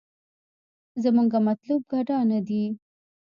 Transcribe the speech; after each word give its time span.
زمونګه 1.03 1.39
مطلوب 1.47 1.81
ګډا 1.91 2.17
نه 2.31 2.39
دې. 2.47 2.63